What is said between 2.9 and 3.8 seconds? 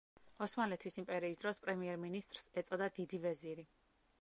დიდი ვეზირი.